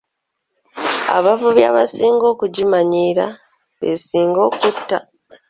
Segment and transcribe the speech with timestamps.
[1.17, 3.25] Abavubi abasinga okugimanyiira
[3.79, 4.97] b'esinga okutta.